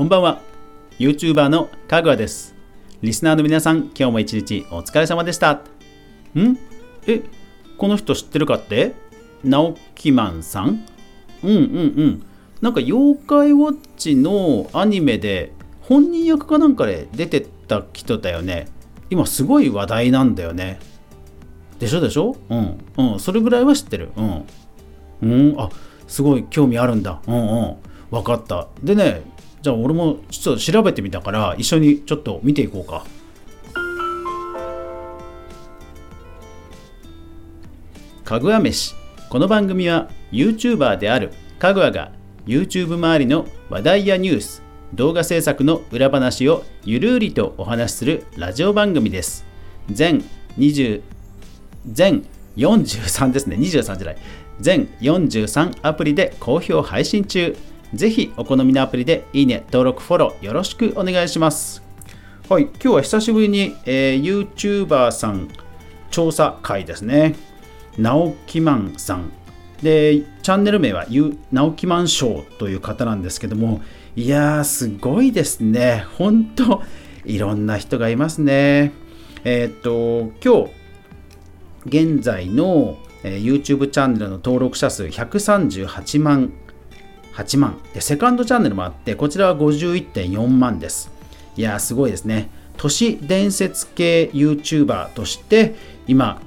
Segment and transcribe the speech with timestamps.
[0.00, 0.40] こんばんは。
[0.98, 2.54] YouTuber のかぐわです。
[3.02, 5.52] リスナーの皆さん今日も一日お疲れ様でした。
[5.52, 6.56] ん？
[7.06, 7.20] え
[7.76, 8.94] この人知ってるかって？
[9.44, 10.86] 直木マンさん？
[11.42, 12.26] うんうんうん。
[12.62, 18.68] なんか妖怪ウォッチのアニメで本人役かなんかで出てた人だよね。
[19.10, 20.80] 今すごい話題なんだよね。
[21.78, 22.38] でしょでしょ？
[22.48, 22.78] うん。
[22.96, 23.20] うん。
[23.20, 24.12] それぐらいは知ってる。
[24.16, 24.44] うん。
[25.20, 25.60] うん。
[25.60, 25.68] あ
[26.08, 27.20] すごい興味あるんだ。
[27.26, 27.76] うんうん。
[28.10, 28.68] 分かった。
[28.82, 33.04] でねじゃあ俺もちょっと調べてみたから一緒にちょっと見ていこうか。
[38.24, 38.94] かぐわ飯。
[39.28, 42.10] この番組は YouTuber であるかぐわが
[42.46, 44.62] YouTube 周りの話題やニュース
[44.94, 49.44] 動画制作の裏話をゆるりとお話しするラジオ番組です。
[49.90, 50.24] 全
[50.58, 51.02] 20
[51.86, 52.24] 全
[52.56, 53.56] 43ですね。
[53.56, 54.16] 23じゃない。
[54.58, 57.56] 全43アプリで好評配信中。
[57.94, 61.82] ぜひお好みのアプリでいいね登録フォローよろしくお願いします。
[62.48, 64.22] はい今日は久しぶりに、えー、
[64.54, 65.48] YouTuber さん
[66.10, 67.34] 調査会ですね。
[67.98, 69.32] 直木マンさん。
[69.82, 71.06] でチャンネル名は
[71.52, 73.80] 直木マンショーという方なんですけども
[74.14, 76.04] いやーすごいですね。
[76.18, 76.82] 本当
[77.24, 78.92] いろんな人がいますね。
[79.44, 80.80] えー、っと今日
[81.86, 86.52] 現在の、えー、YouTube チャンネルの登録者数138万
[87.44, 87.78] 8万。
[87.94, 91.10] でセカンドチャンネルもあってこちらは51.4万です。
[91.56, 92.50] いやすごいですね。
[92.80, 95.74] 都市伝説系 YouTuber として
[96.06, 96.40] 今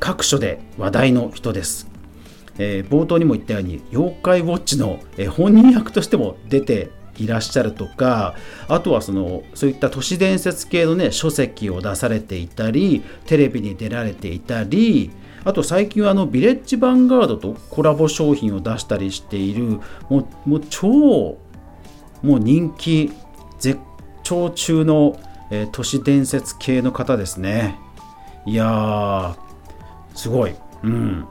[0.00, 1.88] 各所で話題の人です、
[2.58, 8.34] えー、冒頭にも言ったように妖怪ウォッチのえ本人役としても出ていらっしゃるとか
[8.68, 15.10] あとはそのそういった都市伝説系のね書籍を出されていたりテレビに出られていたり
[15.44, 21.38] あと最近はあのビレッジヴァンガードとコラボ商品を出したりしているもうもう超も
[22.22, 23.12] う人気
[23.58, 23.78] 絶
[24.22, 25.18] 頂中の、
[25.50, 27.78] えー、都市伝説系の方ですね。
[28.44, 29.36] いやー
[30.14, 30.54] すごい。
[30.82, 31.26] うん。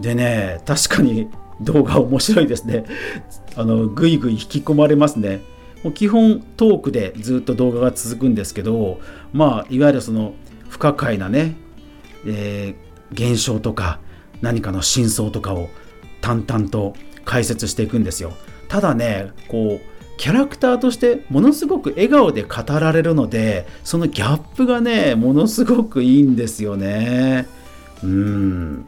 [0.00, 1.30] でね確かに
[1.60, 2.84] 動画面白いですね。
[3.56, 5.40] あのぐいぐい引き込まれますね。
[5.84, 9.00] もう基本トークでずっと動画が続くんですけど
[9.32, 10.34] まあいわゆるその
[10.68, 11.56] 不可解なね、
[12.26, 12.74] えー、
[13.14, 14.00] 現象とか
[14.42, 15.68] 何かの真相とかを
[16.20, 16.94] 淡々と
[17.24, 18.32] 解説していくんですよ。
[18.68, 27.46] ただねこうキャラクターとしてものすごく笑顔で語られるのでそのギャップがねものすごくいいんですよね。
[28.02, 28.86] うん。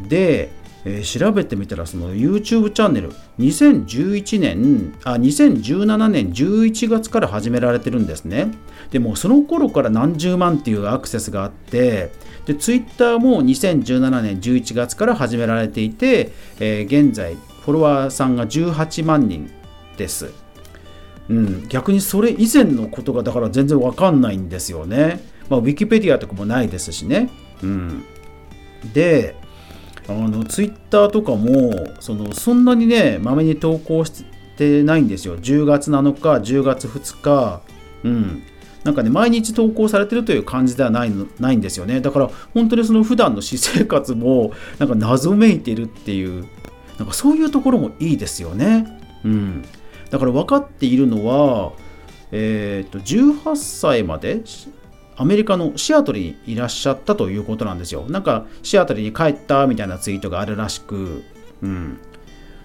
[0.00, 0.50] で
[0.84, 8.52] えー、調べてみたらその YouTube チャンネル2011年あ2017年11月から始められてるんですね。
[8.90, 12.10] でもその頃から何十万っていうアクセスがあって
[12.48, 19.50] で Twitter も2017年11月から始められていて、えー、現在フォロワーさんが18万人
[19.98, 20.32] です。
[21.28, 25.20] うん、逆にそれ以前のことがだから全然わかんないんですよね。
[25.50, 27.28] まあ、ウィキペディアとかもないですしね。
[27.62, 28.04] うん、
[28.94, 29.36] で、
[30.08, 34.24] あのツイッターとかもそのそんなにねまめに投稿し
[34.56, 35.36] てないんですよ。
[35.36, 37.60] 10月7日10月2日。
[38.04, 38.42] うん。
[38.84, 42.00] なんかね毎日投稿されてるという感じではないないんですよね。
[42.00, 46.46] だから本当にその普段の私生活もなんか謎めいてるっていう
[46.98, 49.00] なんかそういうところもいいですよね。
[49.24, 49.64] うん。
[50.10, 51.72] だから分かっているのは
[52.30, 54.42] えっ、と18歳まで
[55.16, 58.04] アメリカのシアトルにいらっしゃったということなんですよ。
[58.08, 61.24] なんかシアトルに帰ったみたいなツイートがあるらしく、
[61.62, 61.98] うん、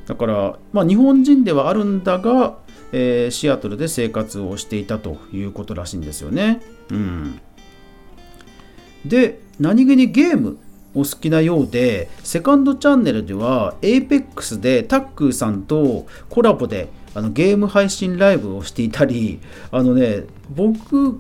[0.07, 2.57] だから、まあ、日本人ではあるんだが、
[2.91, 6.61] えー、シアトルで生活をしていたということらしいんですよね。
[6.89, 7.39] うん、
[9.05, 10.57] で、何気にゲーム
[10.93, 19.39] お好きなようで、セカンドチャンネルでは APEX でタックーさんとコラボであのゲーム配信ライブをしていたり、
[19.71, 21.19] あのね、僕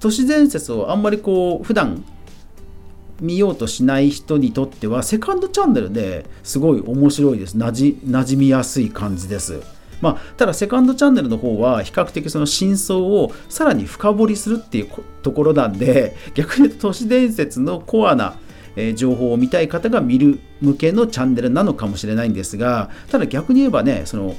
[0.00, 2.04] 都市伝説をあんまりこう普段
[3.20, 7.54] 見ようとしない人にとってはセカンドチャンネルですごい面白いです。
[7.56, 9.60] なじ馴染みやすい感じです。
[10.00, 14.88] まあ、ただセカンドチャンネルの方は比較的その真相をさらに深掘りするっていう
[15.22, 18.36] ところなんで 逆に言うと都市伝説のコアな
[18.94, 24.36] 情報を見たい方が見る向けのチャンネルなのかもしれないんですがただ逆に言えばねその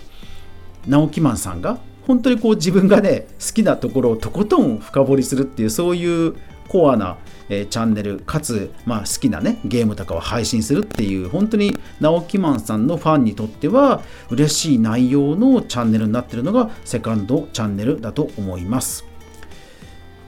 [0.88, 6.36] 直木マンさんが本当にこう自分がね好きなところをとことん深掘りするっていうそういう
[6.70, 7.18] コアな、
[7.50, 19.04] えー、チャンネルかつ、まあ、好きなねゲームとかを配信するっていう本当に直木マンさんのファンにとっては嬉しい内容のチャンネルになってるのがセカンドチャンネルだと思います。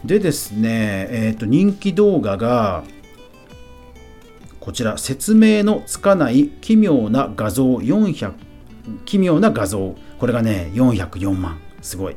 [0.03, 2.83] でですね、えー、と人気動画が
[4.59, 8.33] こちら説明のつかない奇妙な画像400
[9.05, 9.95] 奇妙な画像。
[10.19, 11.59] これがね404万。
[11.81, 12.15] すごい。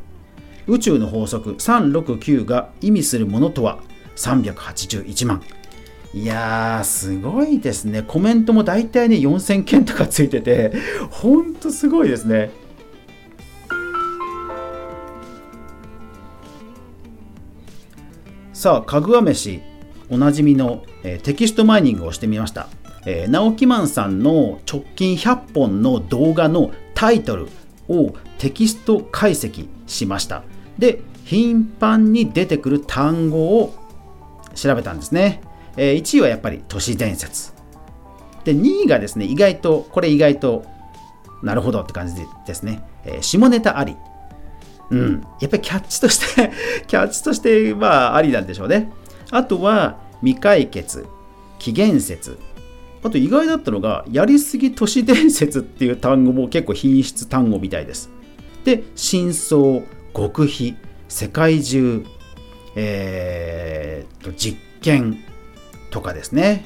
[0.67, 3.81] 宇宙の法則369が意味するものとは？
[4.17, 5.43] 381万。
[6.13, 8.03] いやーすごいですね。
[8.03, 10.73] コメントも大体ね4000件とかついてて
[11.11, 12.51] ほんとすごいですね。
[18.53, 19.61] さあかぐわ飯
[20.09, 22.69] おなじみの、えー、テキストマイニングをしてみました。
[23.07, 27.49] えー、直木マンさんの直近100本の動画のタイトル
[27.89, 30.45] をテキスト解析しました。
[30.79, 33.75] で頻繁に出てくる単語を
[34.55, 35.41] 調べたんですね、
[35.77, 37.53] えー、1位はやっぱり都市伝説。
[38.45, 40.65] で2位がですね意外とこれ意外と
[41.43, 42.15] なるほどって感じ
[42.47, 43.97] ですね、えー、下ネタあり。
[44.91, 45.27] うん。
[45.41, 46.53] やっぱりキャッチとして
[46.87, 48.93] キャッチとしてまあありなんでしょうね。
[49.31, 51.07] あとは未解決。
[51.59, 52.39] 起源説。
[53.03, 58.11] あと意外だったのが、やりすぎ都市伝説っていう単語も結構品質単語みたいです。
[58.65, 59.83] で、真相、
[60.15, 60.77] 極秘、
[61.09, 62.05] 世界中、
[62.77, 65.23] えー、と実験
[65.91, 66.65] とかですね。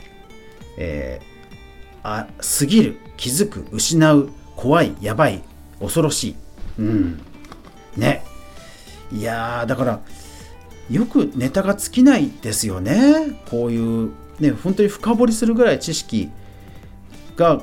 [0.76, 2.28] えー、あ、
[2.58, 5.43] 過ぎる、気づく、失う、怖い、やばい、
[5.81, 6.37] 恐ろしい。
[6.78, 7.20] うん。
[7.96, 8.25] ね。
[9.12, 10.00] いやー、だから、
[10.90, 13.40] よくネタが尽きないですよね。
[13.50, 14.10] こういう
[14.40, 16.31] ね、本当に深掘りするぐらい知識
[17.37, 17.62] が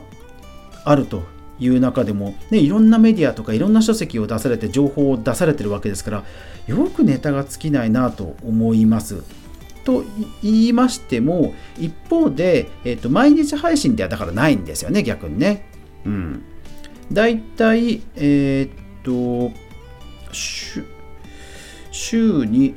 [0.83, 1.23] あると
[1.59, 6.23] いう中でも、ね、いろんなメディアとかいろんな書籍を出されて情報を出されてるわけですから
[6.67, 9.23] よくネタが尽きないなと思います。
[9.83, 10.03] と
[10.41, 15.69] 言いましても一方で、えーと、毎日配信ではだからないんですよね逆にね。
[16.05, 16.43] うん。
[17.11, 19.51] だいたいえっ、と
[21.91, 22.75] 週に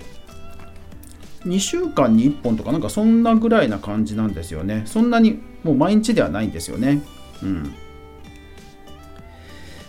[1.45, 4.83] 2週間に1本とかなんかそんなぐらいな感じなんですよね。
[4.87, 7.03] そんなにもう毎日ではないんですよね。
[7.43, 7.75] うん。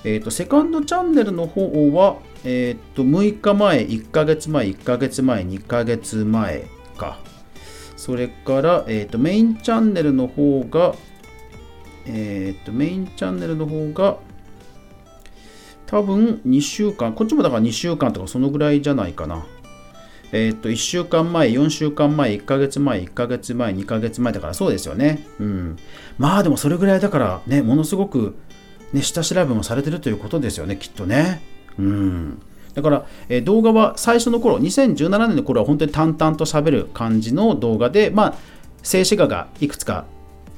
[0.04, 6.66] えっ、ー、と、セカンドチャンネルの方は、えっ、ー、と、6日前、1ヶ月前、1ヶ月前、2ヶ月前
[6.98, 7.20] か。
[7.98, 10.96] それから、えっ、と、メインチャンネルの方が、
[12.06, 14.18] えっ、と、メインチャンネルの方が、
[15.86, 19.46] 多分2週間、こっちもだから2週間とかそのぐらいじゃないかな。
[20.32, 25.26] えー、っと、1週間前、4週間前、1ヶ月前、1ヶ月前、2ヶ月前だからそうですよね。
[25.40, 25.78] うん。
[26.20, 28.36] まあでもそれぐらいだからね、ものすごく、
[28.94, 31.42] ね、下調べもされてるということですよね、きっとね。
[31.78, 32.42] うん。
[32.74, 38.36] だから、え、動画は最初の頃、2017年の頃は本当に淡々と喋る感じの動画で、まあ、
[38.84, 40.06] 静止画がいくつか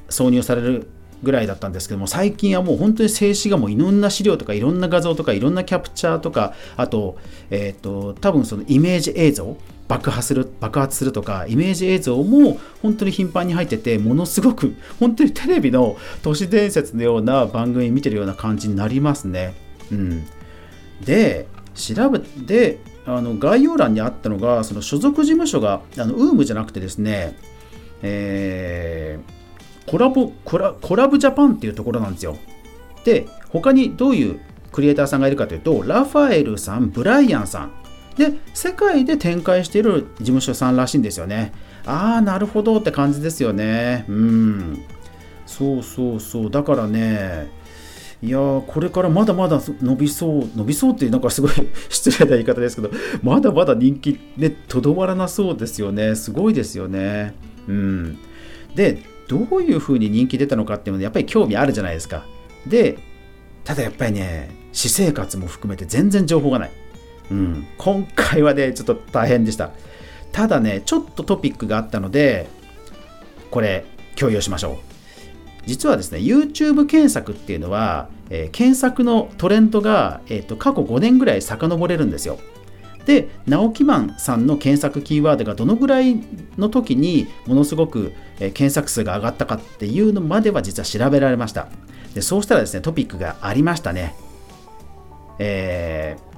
[0.08, 0.88] 挿入される
[1.22, 7.16] ぐらいだったんですけども最近はもう本当に静止画もいろんな資料とかいろんな画像とかいろんなキャプチャーとかあと,、
[7.50, 9.56] えーと、多分そのイメージ映像
[9.92, 19.52] 爆破する爆発するとかイメージ映像も本当に頻繁に入っててものすごく本当にテレビの都市伝説のような番組見てるような感じになりますね。
[19.90, 20.26] うん、
[21.04, 27.36] で調べてあの概要欄にあったのがその所属事務所があの UM じゃなくてですね、
[28.00, 29.42] えー
[29.84, 32.36] コラボコラコラブジャパンっていうところなんですよ。
[33.04, 34.40] で、他にどういう
[34.70, 37.72] クリエイターさんがいるかというと、ラファエルさん、ブライアンさん。
[38.16, 41.52] で、世界で展開している事務所さんらしいんですよね。
[41.86, 44.04] ああ、なるほどって感じですよね。
[44.08, 44.82] うん。
[45.46, 46.50] そうそうそう。
[46.50, 47.50] だからね、
[48.22, 51.50] いやーこれからまだまだ伸びそう、伸びそうっていうなんかすごい
[51.90, 52.90] 失礼な言い方ですけど、
[53.22, 56.14] まだまだ人気ね、とどまらなそうですよね。
[56.14, 57.34] すごいですよね。
[57.66, 58.18] うん。
[58.76, 62.24] で、どういう風に人気出たのかっていうのでやっぱり興味あるじゃないですか。
[62.66, 62.98] で、
[63.64, 66.70] ただやっぱりね、私生活も含めて全然情報がない。
[67.32, 69.70] うん、今回はね、ちょっと大変でした。
[70.32, 72.48] ただね、ちょっとトピックがあったので、
[73.50, 73.84] これ、
[74.16, 74.76] 共有しましょう。
[75.66, 82.38] 実はですね、YouTube 検索っていうのは、えー、検索のトレンドが、えーと過去5年ぐらい遡れるんですよ。
[83.06, 86.20] で直木マンさんの検索キーワードがどのぐらい
[86.56, 91.68] の時にものすごく検索数が上がったかっていうのまでは実は調べられました
[92.14, 94.14] でそうしたらですねトピックがありましたね
[95.38, 96.31] えー、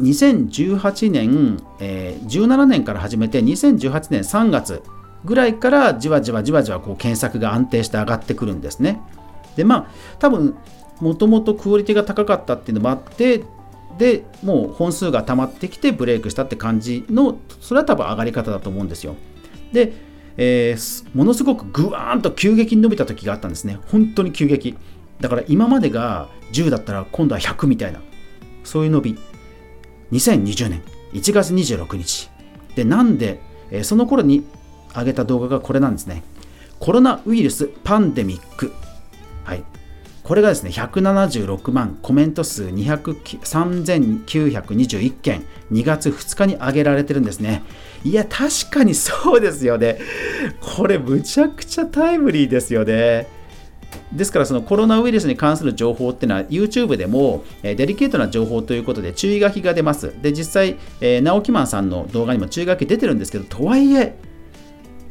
[0.00, 4.82] 2018年、えー、17年から始めて2018年3月
[5.24, 9.00] ぐらいからじわじわじわじわこう検索が安定して上がってくるんですね。
[9.56, 9.86] でまあ
[10.18, 10.56] 多分
[11.00, 13.44] もともとクオリティが高かったっていうのもあって
[13.98, 19.14] でもう本数が溜まってきてブレイクしたって感じのそれは多分上がり方だと思うんですよ。
[19.72, 19.92] で、
[20.36, 23.78] えー、ものすごくグワーンと急激に伸びた時があったんですね。
[23.88, 24.76] 本当に急激。
[25.20, 28.00] だから今までが10だったら今度は100みたいな
[28.64, 29.18] そういう伸び。
[30.12, 32.30] 2020年1月26日。
[32.76, 33.40] でなんで、
[33.70, 34.44] えー、その頃に
[34.94, 36.22] 上げた動画がこれなんですね。
[36.78, 38.72] コロナウイルスパンデミック。
[39.44, 39.64] はい。
[40.22, 47.64] これがですね176万コメント数3921件2月2日に上げられてるんですね。
[48.04, 49.98] いや確かにそうですよね。
[50.60, 53.41] これむちゃくちゃタイムリーですよね。
[54.14, 60.12] ですからそのコロナウイルスに関する情報っていうのは YouTube でも、デリケートな情報ということで注意書きが出ます。
[60.20, 64.14] で、実際、えー、直木マンさんの動画にも注意書き出てるんですけど、とはいえ、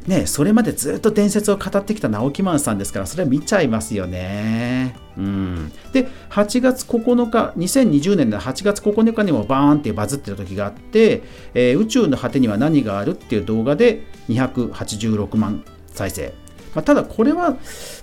[0.06, 4.96] ね、それまでずっと伝説を語ってきた直木マンさんですからそれは見ちゃいますよね。
[5.16, 11.22] うん、で8月9日2020年の8月9日にもバーンってバズってる時があって、
[11.54, 16.41] えー、宇宙の果てには何があるっていう動画で286万再生。
[16.74, 17.56] まあ、ただこれは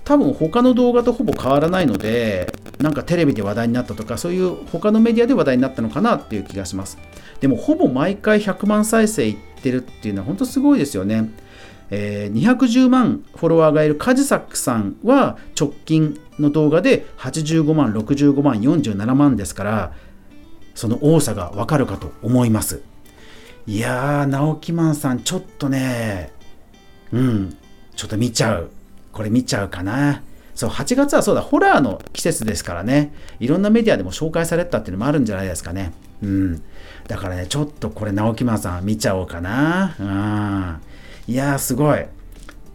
[0.04, 6.98] 多分他の動画とほぼ変わらないのでなんかテレビで話題になったとかそういう他のメディアで話題になったのかなっていう気がします。
[7.40, 11.30] でもほぼ毎回100万再生いってるっていうのは本当すごいですよね。
[11.92, 19.94] えー、210万フォロワーがいるカジサックさんは直近の動画で85万、65万、47万ですから、
[20.76, 22.82] その多さがわかるかと思います。
[23.66, 26.32] いやー、直木マンさん、ちょっとね、
[27.12, 27.58] うん、
[28.00, 28.70] ちょっと見ちゃう。
[29.12, 30.24] これ見ちゃうかな。
[30.56, 35.92] そう、8月はそうだ、ホラーの季節ですからね、いろんなメディアでも紹介されたっていうのもあるんじゃないですかね。
[36.24, 36.64] うん。
[37.10, 39.96] だからね、ちょっとこれ、直木マンさん見ちゃおうかな。
[40.00, 41.34] うん。
[41.34, 42.06] いやーすごい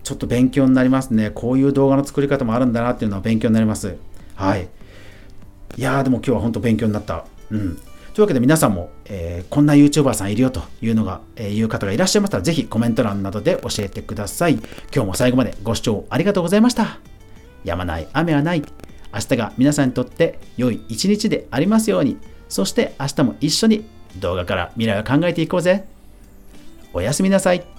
[0.02, 3.96] ちょっと勉強になりますねこういう動画の作り方もあるんだなっていうのは勉強になります
[4.36, 4.68] はい
[5.76, 7.78] いやーでも今日は本当勉強になったうん
[8.14, 14.54] というわけで皆さんも、えー、こんな YouTuber さんいるよというのが、えー、いう方がいらっしゃいましたら、ぜひコメント欄などで教えてください。
[14.54, 17.00] 今日も最後までご視聴ありがとうございました。
[17.64, 18.62] やまない雨はない。
[19.12, 22.16] 明日が皆さんにとって良い一日でありますように。
[22.48, 23.84] そして明日も一緒に
[24.20, 25.84] 動画から未来を考えていこうぜ。
[26.92, 27.73] おやすみなさい。